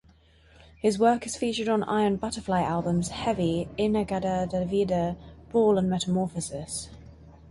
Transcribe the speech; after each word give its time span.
His 0.79 0.97
work 0.97 1.27
is 1.27 1.35
featured 1.37 1.69
on 1.69 1.83
Iron 1.83 2.15
Butterfly 2.15 2.61
albums 2.63 3.09
"Heavy", 3.09 3.69
"In-A-Gadda-Da-Vida", 3.77 5.15
"Ball" 5.51 5.77
and 5.77 5.91
"Metamorphosis". 5.91 6.89